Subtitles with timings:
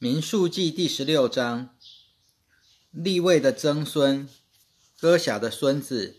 [0.00, 1.70] 民数记第十六章，
[2.92, 4.28] 立位的曾孙
[5.00, 6.14] 哥辖的孙子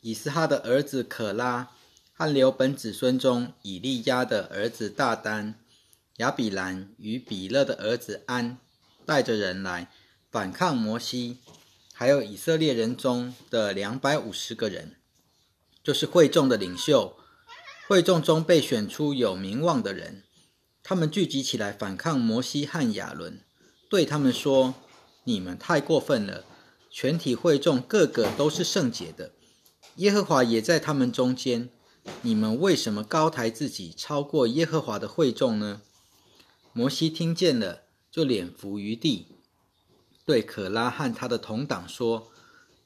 [0.00, 1.68] 以斯哈的儿子可拉
[2.14, 5.60] 和留本子孙中以利亚的儿子大丹
[6.16, 8.56] 亚比兰与比勒的儿子安
[9.04, 9.92] 带着人来
[10.30, 11.36] 反抗摩西，
[11.92, 14.96] 还有以色列人中的两百五十个人，
[15.84, 17.14] 就是会众的领袖。
[17.86, 20.22] 会众中被选出有名望的人。
[20.88, 23.42] 他们聚集起来反抗摩西和亚伦，
[23.90, 24.74] 对他们说
[25.24, 26.46] ：“你们太过分了！
[26.90, 29.32] 全体会众个个都是圣洁的，
[29.96, 31.68] 耶和华也在他们中间。
[32.22, 35.82] 你们为什么高抬自己，超过耶和华的会众呢？”
[36.72, 39.26] 摩西听见了，就脸伏于地，
[40.24, 42.30] 对可拉和他的同党说：“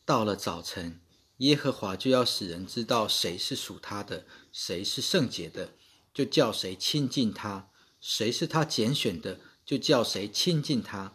[0.05, 1.01] 到了早晨，
[1.37, 5.75] 耶和华就要使人知道谁是属他的，谁是圣洁的，
[6.13, 7.69] 就叫谁亲近他。”
[8.03, 11.13] 谁是他拣选的，就叫谁亲近他。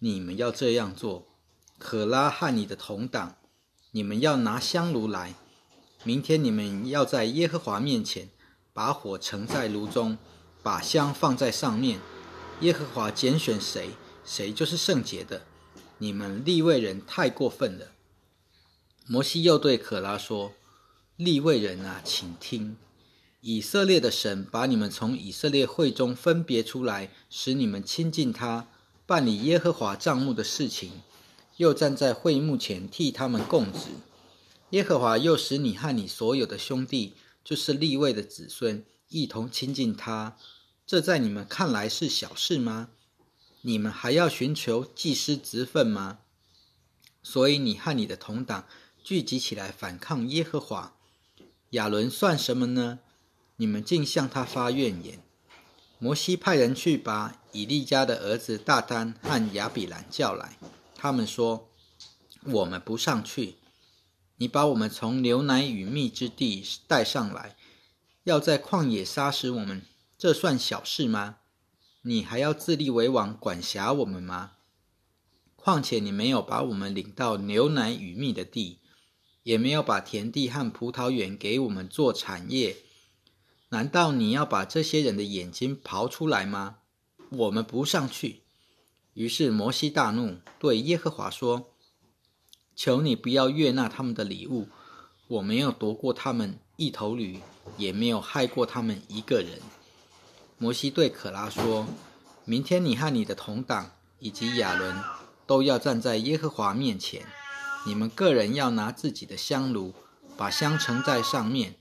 [0.00, 1.28] 你们要这样做。
[1.78, 3.36] 可拉和你的同党，
[3.92, 5.34] 你们要拿香炉来。
[6.02, 8.30] 明天你们要在耶和华面前，
[8.72, 10.18] 把火盛在炉中，
[10.60, 12.00] 把香放在上面。
[12.62, 13.90] 耶和华拣选谁，
[14.24, 15.46] 谁就是圣洁的。
[15.98, 17.92] 你们立位人太过分了。
[19.06, 20.52] 摩西又对可拉说
[21.16, 22.76] ：“立位人啊，请听。”
[23.46, 28.68] 以色列的神把你们从以色列会中分别出来，使你们亲近他，
[29.04, 31.02] 办理耶和华帐幕的事情，
[31.58, 33.80] 又站在会幕前替他们供职。
[34.70, 37.12] 耶和华又使你和你所有的兄弟，
[37.44, 40.38] 就是立位的子孙，一同亲近他。
[40.86, 42.88] 这在你们看来是小事吗？
[43.60, 46.20] 你们还要寻求祭司职分吗？
[47.22, 48.64] 所以你和你的同党
[49.02, 50.96] 聚集起来反抗耶和华。
[51.72, 53.00] 亚伦算什么呢？
[53.64, 55.22] 你们竟向他发怨言。
[55.98, 60.58] 摩西派人去把以利家的儿子大丹和亚比兰叫来，
[60.94, 61.70] 他们说
[62.44, 63.54] ：“我们不上去。
[64.36, 67.56] 你把我们从牛奶与蜜之地带上来，
[68.24, 69.80] 要在旷野杀死我们，
[70.18, 71.36] 这算小事吗？
[72.02, 74.50] 你还要自立为王，管辖我们吗？
[75.56, 78.80] 况且你没有把我们领到牛奶与蜜的地，
[79.42, 82.76] 也没有把田地和葡萄园给我们做产业。”
[83.74, 86.76] 难道你要把这些人的眼睛刨出来吗？
[87.28, 88.42] 我们不上去。
[89.14, 91.72] 于是摩西大怒，对耶和华说
[92.76, 94.68] ：“求你不要悦纳他们的礼物。
[95.26, 97.40] 我没有夺过他们一头驴，
[97.76, 99.58] 也没有害过他们一个人。”
[100.56, 101.84] 摩西对可拉说
[102.46, 103.90] ：“明天你和你的同党
[104.20, 104.96] 以及亚伦
[105.48, 107.26] 都要站在耶和华面前，
[107.84, 109.92] 你们个人要拿自己的香炉，
[110.36, 111.74] 把香盛在上面。”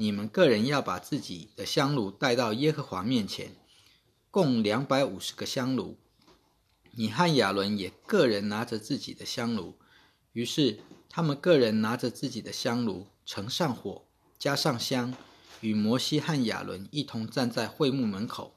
[0.00, 3.54] 你们个人要把自己的香炉带到耶和华面前，
[4.30, 5.98] 共两百五十个香炉。
[6.92, 9.74] 你和亚伦也个人拿着自己的香炉。
[10.32, 10.78] 于是
[11.10, 14.06] 他们个人拿着自己的香炉，盛上火，
[14.38, 15.14] 加上香，
[15.60, 18.54] 与摩西和亚伦一同站在会幕门口。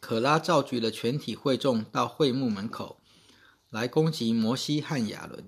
[0.00, 2.96] 可拉召集了全体会众到会幕门口，
[3.68, 5.44] 来攻击摩西和亚伦。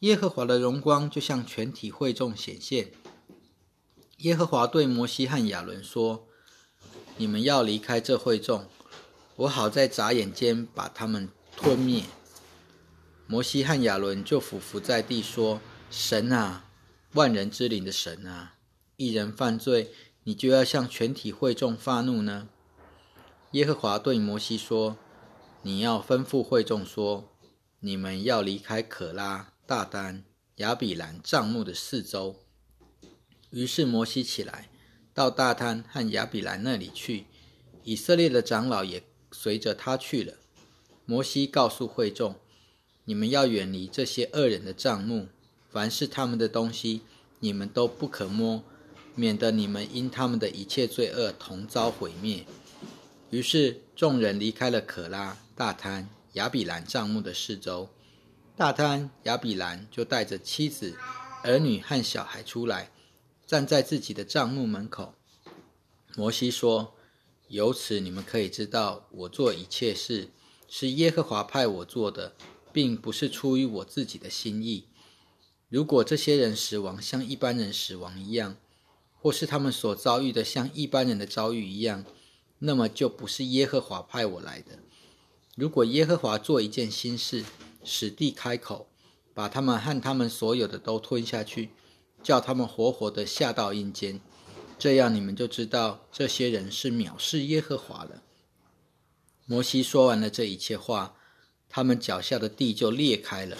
[0.00, 2.90] 耶和华的荣光就向全体会众显现。
[4.18, 6.26] 耶和华对摩西和亚伦说
[7.18, 8.66] ：“你们要离开这会众，
[9.36, 12.04] 我好在眨眼间把他们吞灭。”
[13.26, 15.60] 摩西和亚伦就俯伏在地说
[15.90, 16.66] ：“神啊，
[17.14, 18.54] 万人之灵的神啊，
[18.96, 19.92] 一人犯罪，
[20.22, 22.48] 你就要向全体会众发怒呢？”
[23.52, 24.96] 耶和华对摩西说
[25.62, 27.32] ：“你要吩咐会众说，
[27.80, 30.24] 你们要离开可拉、大丹、
[30.56, 32.36] 亚比兰帐幕的四周。”
[33.54, 34.68] 于是摩西起来，
[35.14, 37.26] 到大滩和亚比兰那里去，
[37.84, 40.34] 以色列的长老也随着他去了。
[41.06, 42.34] 摩西告诉会众
[43.06, 45.28] ：“你们要远离这些恶人的帐幕，
[45.70, 47.02] 凡是他们的东西，
[47.38, 48.64] 你们都不可摸，
[49.14, 52.44] 免得你们因他们的一切罪恶同遭毁灭。”
[53.30, 57.88] 于是众人离开了可拉、大滩、亚比兰帐幕的四周。
[58.56, 60.96] 大滩、亚比兰就带着妻子、
[61.44, 62.90] 儿女和小孩出来。
[63.46, 65.14] 站在自己的帐幕门口，
[66.16, 66.94] 摩西说
[67.48, 70.30] ：“由此你们可以知道，我做一切事
[70.66, 72.34] 是耶和华派我做的，
[72.72, 74.88] 并不是出于我自己的心意。
[75.68, 78.56] 如果这些人死亡像一般人死亡一样，
[79.20, 82.04] 或是他们所遭遇的像一般人的遭遇一样，
[82.60, 84.78] 那么就不是耶和华派我来的。
[85.54, 87.44] 如果耶和华做一件新事，
[87.84, 88.88] 使地开口，
[89.34, 91.68] 把他们和他们所有的都吞下去。”
[92.24, 94.18] 叫他们活活的下到阴间，
[94.78, 98.22] 这样你们就知道这些人是藐视耶和华了。
[99.44, 101.16] 摩西说完了这一切话，
[101.68, 103.58] 他们脚下的地就裂开了，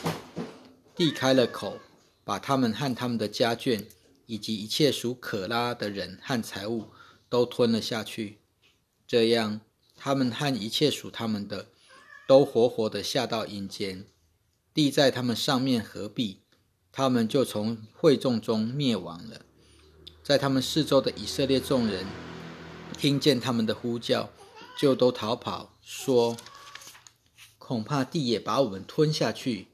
[0.96, 1.78] 地开了口，
[2.25, 3.84] 把他们和他们的家眷，
[4.25, 6.88] 以及一切属可拉的人和财物
[7.28, 8.38] 都吞了下去。
[9.06, 9.61] 这样，
[9.94, 11.66] 他们和一切属他们的，
[12.26, 14.06] 都活活的下到阴间。
[14.72, 16.40] 地在他们上面合璧，
[16.96, 19.41] 他们就从会众中灭亡了。
[20.23, 22.06] 在他们四周的以色列众人
[22.96, 24.31] 听见他们的呼叫，
[24.79, 25.75] 就都逃跑。
[25.82, 26.37] 说
[27.58, 29.67] ：“恐怕地也把我们吞下去。”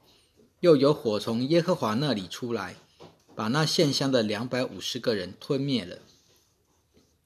[0.61, 2.77] 又有火从耶和华那里出来，
[3.35, 5.99] 把那献香的两百五十个人吞灭了。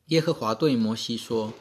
[0.07, 1.53] 耶和华对摩西说：“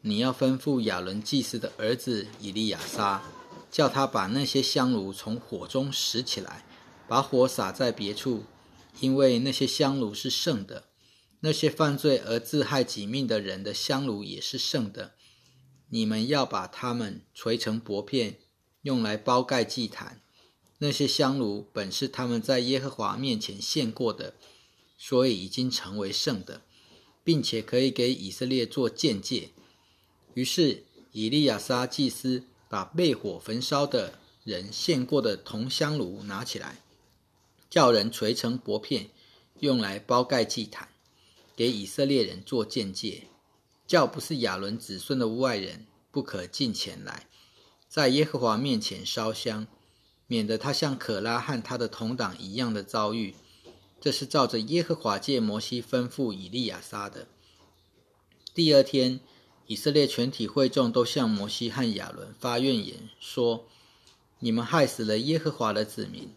[0.00, 3.22] 你要吩咐亚伦祭司的儿子以利亚撒，
[3.70, 6.64] 叫他把那些香炉从火中拾起来，
[7.12, 8.44] 把火撒在别处，
[9.00, 10.84] 因为那些香炉是圣的。
[11.40, 15.12] 那些犯罪而自害己命的人的香炉也是圣的。”
[15.92, 18.38] 你们要把它们锤成薄片，
[18.80, 20.22] 用来包盖祭坛。
[20.78, 24.32] 那些香炉本是他们在耶和华面前献过的，
[24.96, 26.62] 所以已经成为圣的，
[27.22, 29.50] 并且可以给以色列做见解。
[30.32, 36.81] 于是以利亚撒祭司把被火焚烧的人献过的铜香炉拿起来，
[37.72, 39.08] 叫人锤成薄片，
[39.60, 40.90] 用来包盖祭坛，
[41.56, 43.28] 给以色列人做见解。
[43.86, 47.26] 叫不是亚伦子孙的外人不可进前来，
[47.88, 49.66] 在耶和华面前烧香，
[50.26, 53.34] 免得他像可拉和他的同党一样的遭遇。
[53.98, 57.26] 这是照着耶和华借摩西吩咐以利亚撒的。
[58.52, 59.20] 第二天，
[59.66, 63.66] 以色列全体会众都向摩西和亚伦发怨言，说
[64.40, 66.28] ：“你们害死了耶和华的子民。”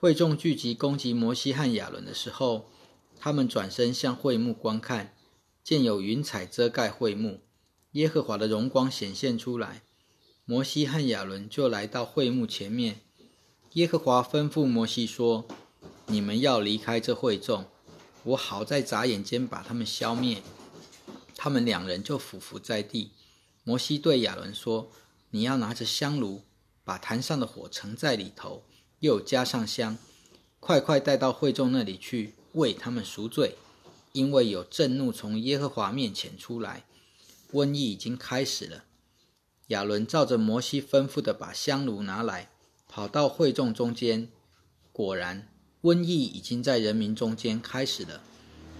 [0.00, 2.70] 会众聚集攻击摩西和亚伦的时候，
[3.18, 5.14] 他们转身向会幕观看。
[5.62, 7.40] 见有云彩遮盖会幕，
[7.92, 9.82] 耶和华的荣光显现出来。
[10.46, 13.02] 摩西和亚伦就来到会幕前面。
[13.74, 15.46] 耶和华吩咐摩西说
[16.08, 17.66] ：“你们要离开这会众，
[18.24, 20.42] 我好在眨眼间把他们消灭。”
[21.36, 23.10] 他们两人就俯伏在地。
[23.64, 24.90] 摩西对亚伦说
[25.32, 26.44] ：“你要拿着香炉，
[26.84, 28.64] 把坛上的火盛在里头，
[29.00, 29.98] 又加上香，
[30.60, 33.56] 快快带到会众那里去，为他们赎罪。”
[34.12, 36.84] 因为有震怒从耶和华面前出来，
[37.52, 38.82] 瘟疫已经开始了。
[39.68, 42.50] 亚伦照着摩西吩咐的，把香炉拿来，
[42.88, 44.28] 跑到会众中间。
[44.92, 45.46] 果然，
[45.82, 48.20] 瘟疫已经在人民中间开始了。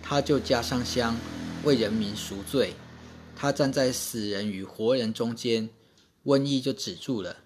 [0.02, 1.16] 他就加上香，
[1.62, 2.74] 为人民赎罪。
[3.36, 5.70] 他站在死人与活人中间，
[6.24, 7.36] 瘟疫就止住了。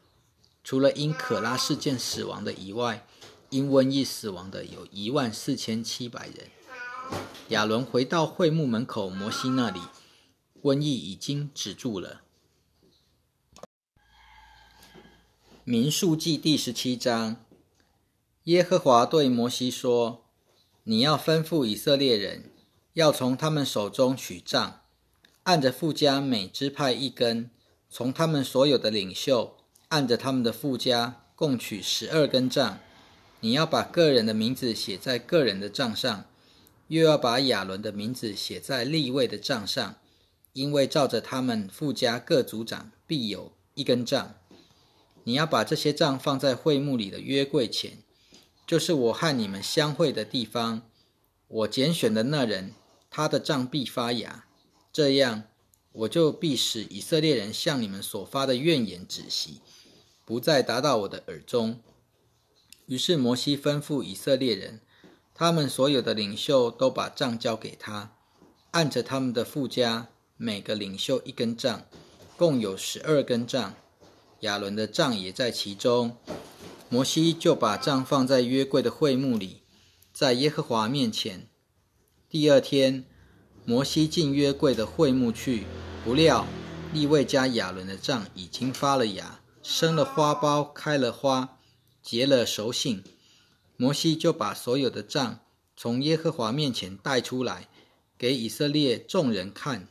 [0.65, 3.07] 除了因可拉事件死亡的以外，
[3.51, 6.49] 因瘟疫死亡的有一万四千七百人。
[7.51, 9.79] 亚伦回到会幕门口，摩西那里，
[10.63, 12.23] 瘟疫已经止住了。
[15.65, 17.45] 民数记第十七章，
[18.45, 20.25] 耶和华对摩西说
[20.85, 22.51] ：“你要吩咐以色列人，
[22.95, 24.81] 要从他们手中取杖，
[25.43, 27.51] 按着富家每支派一根，
[27.91, 29.59] 从他们所有的领袖，
[29.95, 32.81] 按着他们的富家，共取十二根杖。
[33.39, 36.25] 你要把个人的名字写在个人的账上。”
[36.89, 39.97] 又要把亚伦的名字写在立位的账上，
[40.53, 44.35] 因为照着他们附加各族长必有一根杖。
[45.25, 47.99] 你要把这些杖放在会幕里的约柜前，
[48.67, 50.83] 就是我和你们相会的地方。
[51.49, 52.75] 我拣选的那人，
[53.09, 54.45] 他的杖必发芽，
[54.93, 55.45] 这样
[55.93, 59.63] 我就必使以色列人向你们所发的怨言止息，
[60.25, 61.81] 不再达到我的耳中。
[62.87, 64.81] 于是摩西吩咐以色列人。
[65.37, 68.15] 他们所有的领袖都把杖交给他，
[68.71, 71.87] 按着他们的附加，每个领袖一根杖，
[72.37, 73.75] 共有十二根杖。
[74.41, 76.17] 亚伦的杖也在其中。
[76.89, 79.63] 摩西就把杖放在约柜的会幕里，
[80.13, 81.49] 在耶和华面前。
[82.29, 83.05] 第二天，
[83.65, 85.67] 摩西进约柜的会幕去，
[86.05, 86.47] 不料
[86.93, 91.57] 利未家亚伦的杖已经发了芽，生了花苞，开了花，
[92.03, 93.03] 结了熟杏。
[93.79, 95.41] 摩西就把所有的账
[95.75, 97.67] 从耶和华面前带出来，
[98.19, 99.89] 给以色列众人看。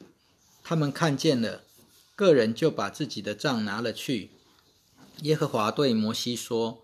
[0.63, 1.63] 他们看见了，
[2.15, 4.29] 个人就把自己的账拿了去。
[5.23, 6.83] 耶和华对摩西说：“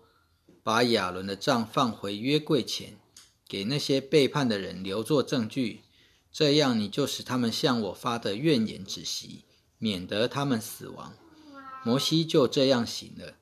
[0.64, 2.98] 把亚伦的账放回约柜前，
[3.48, 5.82] 给那些背叛的人留作证据，
[6.32, 9.44] 这样你就使他们向我发的怨言止息，
[9.78, 11.14] 免得他们死亡。”
[11.82, 13.34] 摩西就这样行了。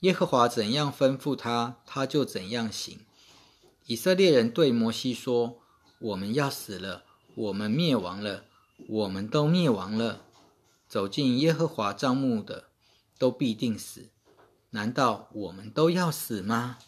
[0.00, 3.00] 耶和华怎样吩咐他，他就怎样行。
[3.86, 5.60] 以色列人对摩西说
[6.00, 8.44] ：“我们要死了，我们灭亡了，
[8.88, 10.22] 我们都灭亡了。”
[10.88, 12.68] 走进耶和华帐幕的，
[13.18, 14.10] 都必定死。
[14.70, 16.78] 难道我们都要死吗？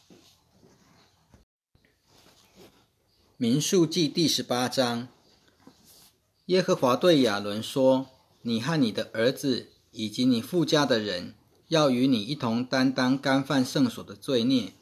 [3.37, 5.09] 民数记第十八章，
[6.47, 8.09] 耶和华对亚伦说
[8.43, 11.35] ：“你和你的儿子以及你父家的人，
[11.69, 14.75] 要与你一同担当干犯圣所的罪孽。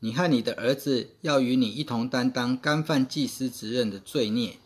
[0.00, 4.58] 你和你的儿子要与你一同担当干犯祭司职任的罪孽。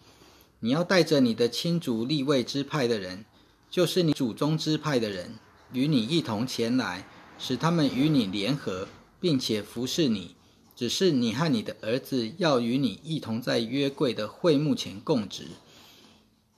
[0.60, 3.24] 你要带着你的亲族立位支派的人。”
[3.70, 5.34] 就是你祖宗支派的人
[5.72, 7.08] 与你一同前来，
[7.40, 8.86] 使他们与你联合，
[9.20, 10.36] 并且服侍你。
[10.76, 15.48] 只是你和你的儿子要与你一同在约柜的会幕前供职。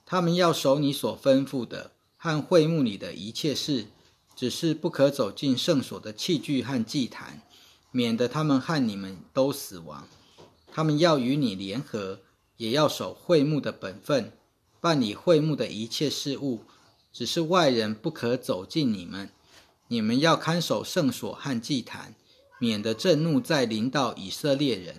[0.05, 3.85] 他们要守你所吩咐的和会幕里的一切事，
[4.35, 7.41] 只是不可走进圣所的器具和祭坛，
[7.91, 10.07] 免得他们和你们都死亡。
[10.71, 12.19] 他们要与你联合，
[12.57, 14.31] 也要守会幕的本分，
[14.81, 16.61] 办理会幕的一切事务。
[17.13, 19.29] 只是外人不可走进你们，
[19.87, 22.13] 你们要看守圣所和祭坛，
[22.59, 24.97] 免得震怒再临到以色列人。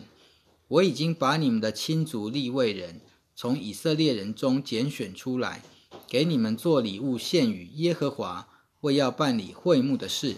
[0.66, 3.00] 我已经把你们的亲族立位人
[3.36, 5.62] 从以色列人中拣选出来，
[6.08, 8.48] 给你们做礼物献与耶和华，
[8.80, 10.36] 为要办理会幕的事。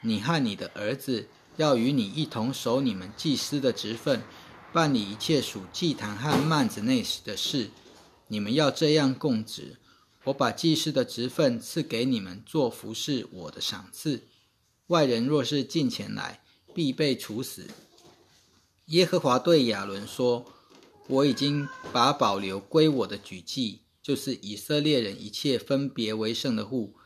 [0.00, 4.22] 你和你的儿子要与你一同守你们祭司的职分，
[4.72, 7.70] 办理一切属祭坛和幔子内的事。
[8.28, 9.76] 你们要这样供职。
[10.24, 14.24] 我把祭司的职分赐给你们做服侍我的赏赐。
[14.88, 16.42] 外人若是进前来，
[16.74, 17.68] 必被处死。
[18.86, 20.44] 耶和华对亚伦说
[21.08, 26.96] ：“我已经把保留归我的举祭，就是以色列人一切分别为圣的物，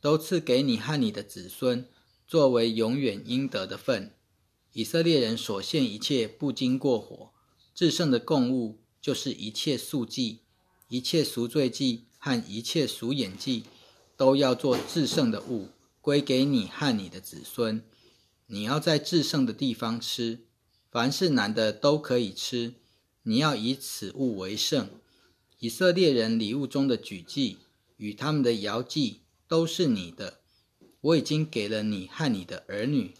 [0.00, 1.86] 都赐给你和你的子孙，
[2.26, 4.16] 作为永远应得的份。
[4.72, 7.30] 以色列人所献一切不经过火、
[7.72, 10.40] 至圣的供物，就是一切素祭、
[10.88, 13.62] 一切赎罪祭。”和一切赎眼祭，
[14.16, 15.68] 都要做至圣的物，
[16.00, 17.80] 归给你和你的子孙。
[18.48, 20.40] 你要在至圣的地方吃，
[20.90, 22.74] 凡是男的都可以吃。
[23.22, 24.90] 你要以此物为圣。
[25.58, 27.58] 以色列人礼物中的举祭
[27.96, 30.38] 与他们的摇祭都是你的。
[31.00, 33.12] 我已经给了你和你的儿女，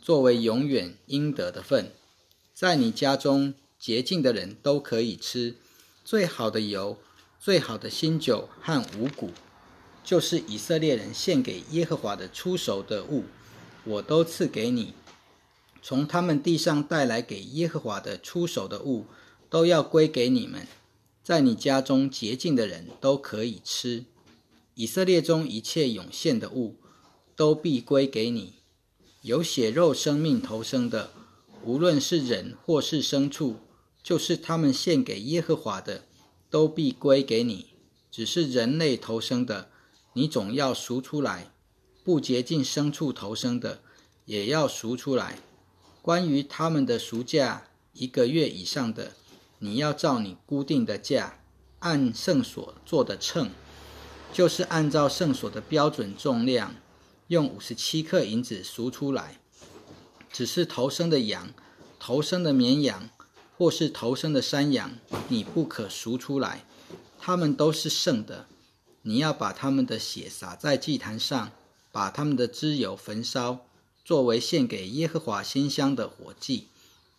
[0.00, 1.90] 作为永远应得的份。
[2.52, 5.56] 在你家中洁净的人都可以吃
[6.04, 6.98] 最好的油。
[7.38, 9.30] 最好的新酒和五谷，
[10.02, 13.24] 就是以色列人献给耶和华的出熟的物，
[13.84, 14.94] 我都赐给你。
[15.82, 19.04] 从他们地上带来给耶和华的出熟的物，
[19.50, 20.66] 都要归给你们。
[21.24, 24.04] 在你家中洁净的人都可以吃。
[24.74, 26.76] 以色列中一切涌现的物，
[27.34, 28.52] 都必归给你。
[29.22, 31.10] 有血肉生命投生的，
[31.64, 33.56] 无论是人或是牲畜，
[34.02, 36.04] 就是他们献给耶和华的。
[36.50, 37.70] 都必归给你，
[38.12, 39.70] 只是人类投生的，
[40.12, 41.50] 你总要赎出来；
[42.04, 43.80] 不洁净牲畜投生的，
[44.24, 45.40] 也要赎出来。
[46.00, 49.16] 关于他们的赎价，一个月以上的，
[49.58, 51.38] 你要照你固定的价，
[51.80, 53.50] 按圣所做的秤，
[54.32, 56.74] 就是按照圣所的标准重量，
[57.28, 59.38] 用五十七克银子赎出来。
[60.32, 61.52] 只是头生的羊，
[61.98, 63.10] 头生的绵羊。
[63.56, 66.64] 或是头生的山羊，你不可赎出来，
[67.20, 68.46] 他们都是圣的。
[69.02, 71.52] 你要把他们的血洒在祭坛上，
[71.92, 73.60] 把他们的脂油焚烧，
[74.04, 76.66] 作为献给耶和华馨香的火祭。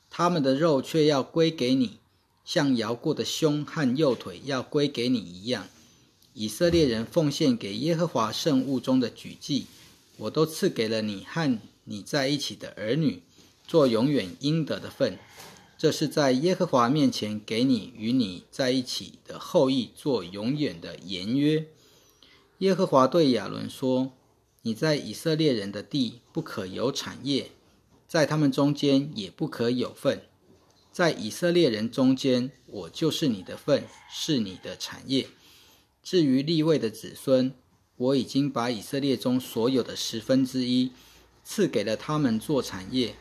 [0.10, 2.00] 他们的肉却要归给你，
[2.46, 5.68] 像摇过的胸和右腿要归给你一样。
[6.34, 9.66] 以色列人奉献给耶和华圣物中的举祭，
[10.18, 13.22] 我都赐给了你和你在一起的儿女，
[13.68, 15.18] 做永远应得的份。
[15.78, 21.68] 这是在耶和华面前给你与你在一起的后裔做永远的言约。
[22.60, 24.14] 耶和华对亚伦说
[24.64, 27.52] ：“你在以色列人的地不可有产业，
[28.08, 30.22] 在他们中间也不可有份。
[30.96, 35.28] 在以色列人中间，我就是你的份，是你的产业。
[36.02, 37.54] 至于立位的子孙，
[37.98, 40.94] 我已经把以色列中所有的十分之一
[41.44, 43.16] 赐给了他们做产业。”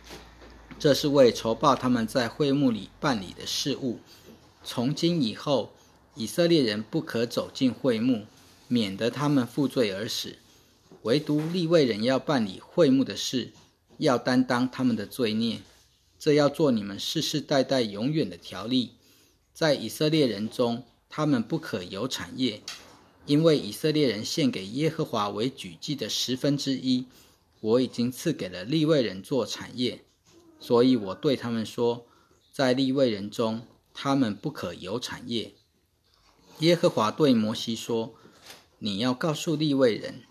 [0.79, 3.99] 这是为筹报他们在会幕里办理的事务。
[4.63, 5.73] 从今以后，
[6.15, 8.27] 以色列人不可走进会幕，
[8.69, 10.37] 免得他们负罪而死。
[11.03, 13.51] 唯独立位人要办理会幕的事，
[13.99, 15.59] 要担当他们的罪孽。
[16.25, 18.93] 这要做你们世世代代永远的条例。
[19.53, 22.63] 在以色列人中，他们不可有产业，
[23.27, 27.05] 因为以色列人献给耶和华为举祭的十分之一，
[27.61, 30.03] 我已经赐给了立位人做产业。
[30.59, 32.07] 所以我对他们说，
[32.51, 33.61] 在立位人中，
[33.93, 35.53] 他们不可有产业。
[36.61, 38.15] 耶和华对摩西说
[38.81, 40.23] ：“你要告诉利未人：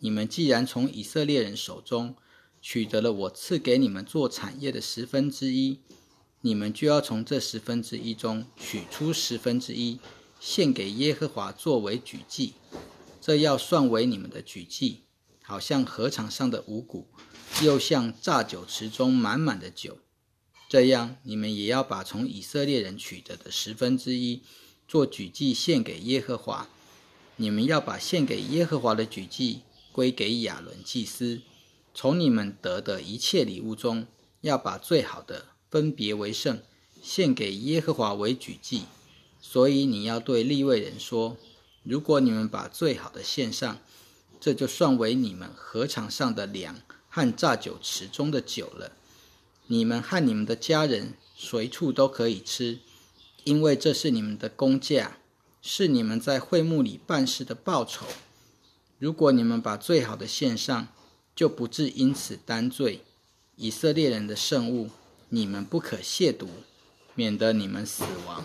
[0.00, 2.16] 你们既然从以色列人手中
[2.62, 5.80] 取得了我赐给你们做产业的十分之一，
[6.42, 9.98] 你们就要从这十分之一中取出十分之一，
[10.38, 12.54] 献给耶和华作为举祭。
[13.20, 15.02] 这要算为你们的举祭，
[15.42, 17.08] 好像禾场上的五谷，
[17.62, 19.98] 又像榨酒池中满满的酒。
[20.68, 24.42] 这样，你们也要把从以色列人取得的十分之一
[24.86, 26.68] 做举祭献给耶和华。
[27.36, 31.40] 你们要把献给耶和华的举祭归给亚伦祭司。
[31.94, 34.06] 从你们得的一切礼物中，
[34.40, 36.60] 要把最好的分别为圣，
[37.02, 38.84] 献给耶和华为举祭。
[39.40, 41.36] 所以你要对立位人说。
[41.84, 43.78] 如果你们把最好的献上，
[44.40, 48.92] 这就算为你们禾场上的粮和榨酒池中的酒了。
[49.66, 52.78] 你们和你们的家人随处都可以吃，
[53.42, 55.18] 因为这是你们的工价，
[55.60, 58.06] 是你们在会幕里办事的报酬。
[59.00, 60.86] 如果你们把最好的献上，
[61.34, 63.00] 就不至因此担罪。
[63.56, 64.90] 以色列人的圣物，
[65.28, 66.46] 你们不可亵渎，
[67.14, 68.44] 免得你们死亡。